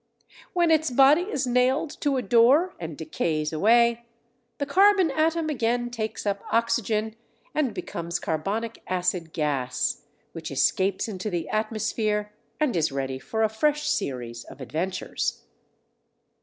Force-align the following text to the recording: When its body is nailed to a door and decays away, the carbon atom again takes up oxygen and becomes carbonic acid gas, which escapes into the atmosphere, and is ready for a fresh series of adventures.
When 0.53 0.71
its 0.71 0.89
body 0.89 1.21
is 1.31 1.45
nailed 1.45 1.91
to 2.01 2.17
a 2.17 2.23
door 2.23 2.73
and 2.79 2.97
decays 2.97 3.53
away, 3.53 4.07
the 4.57 4.65
carbon 4.65 5.11
atom 5.11 5.47
again 5.47 5.91
takes 5.91 6.25
up 6.25 6.43
oxygen 6.51 7.15
and 7.53 7.71
becomes 7.71 8.17
carbonic 8.19 8.81
acid 8.87 9.31
gas, 9.31 10.01
which 10.31 10.49
escapes 10.49 11.07
into 11.07 11.29
the 11.29 11.47
atmosphere, 11.49 12.33
and 12.59 12.75
is 12.75 12.91
ready 12.91 13.19
for 13.19 13.43
a 13.43 13.47
fresh 13.47 13.87
series 13.87 14.43
of 14.45 14.59
adventures. 14.59 15.43